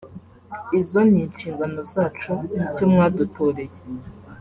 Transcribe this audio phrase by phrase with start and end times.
[0.79, 3.79] izo ni inshingano zacu nicyo mwadutoreye